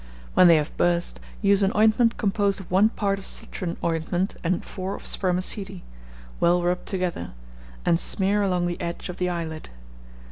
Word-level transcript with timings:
When 0.33 0.47
they 0.47 0.55
have 0.55 0.75
burst, 0.77 1.19
use 1.43 1.61
an 1.61 1.71
ointment 1.75 2.17
composed 2.17 2.59
of 2.59 2.71
one 2.71 2.89
part 2.89 3.19
of 3.19 3.25
citron 3.27 3.77
ointment 3.83 4.35
and 4.43 4.65
four 4.65 4.95
of 4.95 5.05
spermaceti, 5.05 5.83
well 6.39 6.63
rubbed 6.63 6.87
together, 6.87 7.33
and 7.85 7.99
smear 7.99 8.41
along 8.41 8.65
the 8.65 8.81
edge 8.81 9.09
of 9.09 9.17
the 9.17 9.29
eyelid. 9.29 9.69